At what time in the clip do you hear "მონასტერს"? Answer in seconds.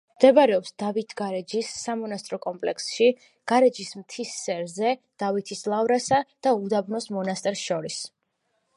7.19-7.67